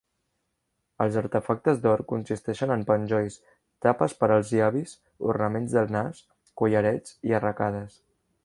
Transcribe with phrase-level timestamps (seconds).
[1.03, 3.37] Els artefactes d'or consisteixen en penjolls,
[3.87, 4.97] tapes per als llavis,
[5.35, 6.27] ornaments del nas,
[6.63, 8.01] collarets i arracades.